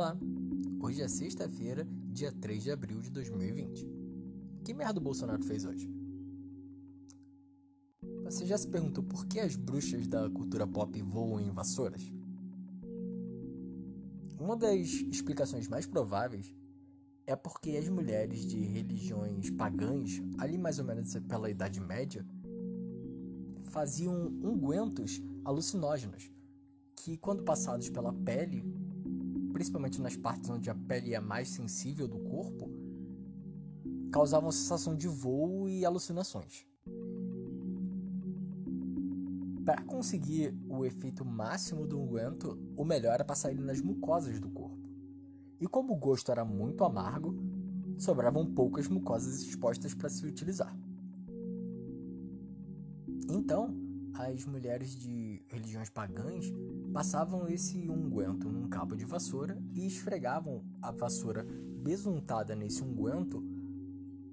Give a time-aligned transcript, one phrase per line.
[0.00, 3.84] é sexta-feira, dia 3 de abril de 2020.
[4.64, 5.90] Que merda o Bolsonaro fez hoje?
[8.24, 12.02] Você já se perguntou por que as bruxas da cultura pop voam em vassouras?
[14.38, 16.54] Uma das explicações mais prováveis
[17.26, 22.24] é porque as mulheres de religiões pagãs, ali mais ou menos pela Idade Média,
[23.64, 26.30] faziam ungüentos alucinógenos
[26.94, 28.62] que, quando passados pela pele,
[29.58, 32.70] principalmente nas partes onde a pele é mais sensível do corpo,
[34.12, 36.64] causavam sensação de voo e alucinações.
[39.64, 44.48] Para conseguir o efeito máximo do unguento, o melhor era passar ele nas mucosas do
[44.48, 44.88] corpo.
[45.60, 47.34] E como o gosto era muito amargo,
[47.98, 50.72] sobravam poucas mucosas expostas para se utilizar.
[53.28, 53.74] Então,
[54.18, 56.52] as mulheres de religiões pagãs
[56.92, 61.46] passavam esse unguento num cabo de vassoura e esfregavam a vassoura
[61.80, 63.40] besuntada nesse unguento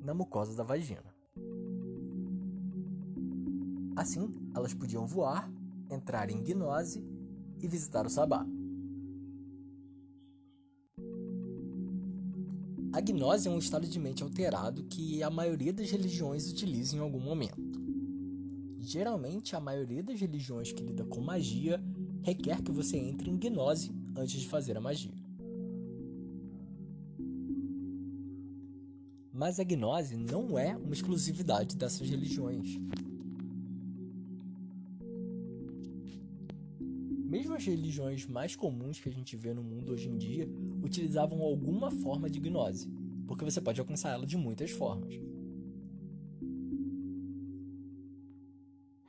[0.00, 1.14] na mucosa da vagina.
[3.94, 5.52] Assim, elas podiam voar,
[5.90, 7.04] entrar em gnose
[7.60, 8.46] e visitar o sabá.
[12.90, 17.00] A gnose é um estado de mente alterado que a maioria das religiões utiliza em
[17.00, 17.83] algum momento.
[18.84, 21.82] Geralmente, a maioria das religiões que lida com magia
[22.22, 25.10] requer que você entre em gnose antes de fazer a magia.
[29.32, 32.78] Mas a gnose não é uma exclusividade dessas religiões.
[37.24, 40.46] Mesmo as religiões mais comuns que a gente vê no mundo hoje em dia
[40.82, 42.86] utilizavam alguma forma de gnose,
[43.26, 45.18] porque você pode alcançar ela de muitas formas.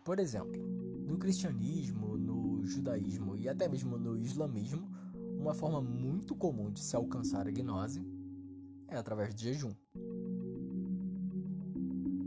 [0.05, 0.61] Por exemplo,
[1.07, 4.87] no cristianismo, no judaísmo e até mesmo no islamismo,
[5.35, 8.05] uma forma muito comum de se alcançar a gnose
[8.87, 9.73] é através de jejum.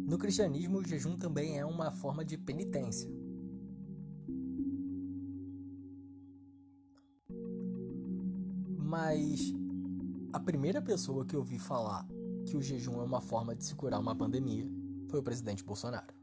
[0.08, 3.08] No cristianismo, o jejum também é uma forma de penitência,
[8.76, 9.52] Mas
[10.32, 12.08] a primeira pessoa que eu vi falar
[12.46, 14.66] que o jejum é uma forma de se curar uma pandemia
[15.08, 16.17] foi o presidente Bolsonaro.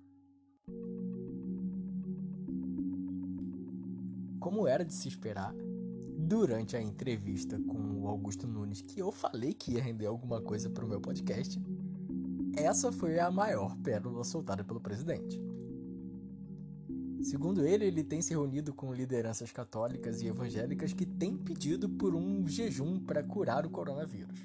[4.45, 5.55] Como era de se esperar,
[6.19, 10.69] durante a entrevista com o Augusto Nunes, que eu falei que ia render alguma coisa
[10.69, 11.59] para o meu podcast,
[12.55, 15.41] essa foi a maior pérola soltada pelo presidente.
[17.23, 22.13] Segundo ele, ele tem se reunido com lideranças católicas e evangélicas que têm pedido por
[22.13, 24.39] um jejum para curar o coronavírus.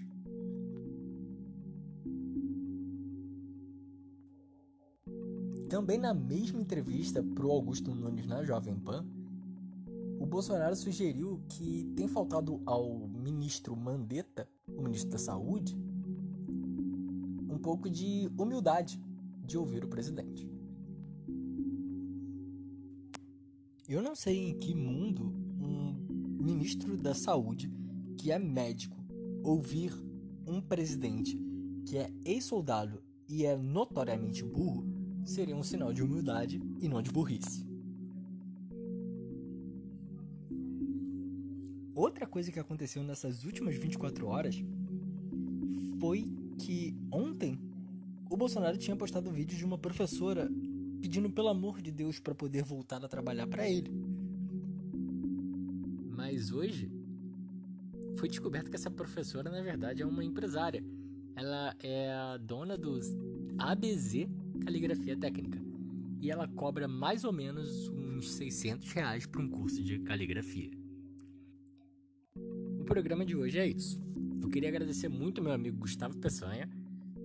[5.68, 9.04] Também na mesma entrevista para o Augusto Nunes na Jovem Pan,
[10.30, 15.76] Bolsonaro sugeriu que tem faltado ao ministro Mandetta, o ministro da Saúde,
[17.50, 19.02] um pouco de humildade
[19.44, 20.48] de ouvir o presidente.
[23.88, 25.92] Eu não sei em que mundo um
[26.40, 27.68] ministro da saúde
[28.16, 28.96] que é médico
[29.42, 29.92] ouvir
[30.46, 31.36] um presidente
[31.84, 34.86] que é ex-soldado e é notoriamente burro
[35.24, 37.69] seria um sinal de humildade e não de burrice.
[42.00, 44.64] Outra coisa que aconteceu nessas últimas 24 horas
[46.00, 46.24] foi
[46.58, 47.60] que ontem
[48.30, 50.50] o Bolsonaro tinha postado um vídeo de uma professora
[50.98, 53.90] pedindo pelo amor de Deus para poder voltar a trabalhar para ele.
[56.16, 56.90] Mas hoje
[58.16, 60.82] foi descoberto que essa professora na verdade é uma empresária.
[61.36, 63.14] Ela é a dona dos
[63.58, 64.26] ABZ
[64.64, 65.62] Caligrafia Técnica
[66.18, 70.79] e ela cobra mais ou menos uns 600 reais para um curso de caligrafia.
[72.90, 74.00] Programa de hoje é isso.
[74.42, 76.68] Eu queria agradecer muito meu amigo Gustavo Peçanha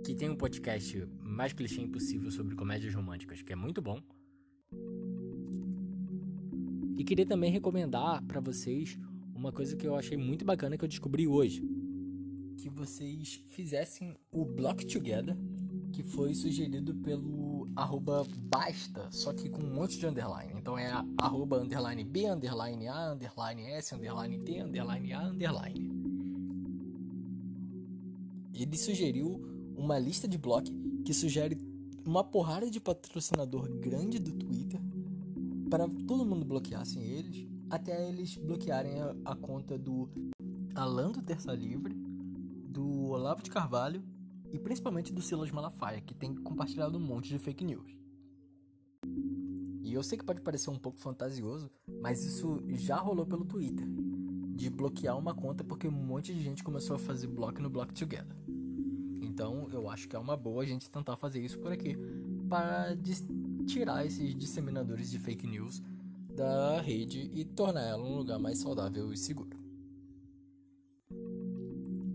[0.06, 4.00] que tem um podcast mais clichê impossível sobre comédias românticas, que é muito bom.
[6.96, 8.96] E queria também recomendar para vocês
[9.34, 11.64] uma coisa que eu achei muito bacana que eu descobri hoje.
[12.60, 15.36] Que vocês fizessem o Block Together,
[15.92, 17.45] que foi sugerido pelo
[17.76, 20.54] arroba basta, só que com um monte de underline.
[20.56, 25.90] Então é arroba underline B, underline A, underline S, underline T, underline A, underline.
[28.54, 29.42] Ele sugeriu
[29.78, 30.70] uma lista de bloco
[31.04, 31.58] que sugere
[32.06, 34.80] uma porrada de patrocinador grande do Twitter
[35.70, 40.10] para todo mundo bloqueassem eles, até eles bloquearem a, a conta do
[40.74, 44.04] Alan do Terça Livre, do Olavo de Carvalho
[44.52, 47.96] e principalmente do Silas Malafaia, que tem compartilhado um monte de fake news.
[49.84, 51.70] E eu sei que pode parecer um pouco fantasioso,
[52.02, 53.86] mas isso já rolou pelo Twitter.
[54.56, 57.94] De bloquear uma conta porque um monte de gente começou a fazer bloco no Block
[57.94, 58.36] Together.
[59.22, 61.98] Então eu acho que é uma boa a gente tentar fazer isso por aqui
[62.48, 62.96] para
[63.68, 65.82] tirar esses disseminadores de fake news
[66.34, 69.58] da rede e tornar ela um lugar mais saudável e seguro.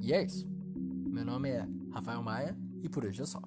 [0.01, 0.49] E é isso.
[1.09, 3.43] Meu nome é Rafael Maia e por hoje é só.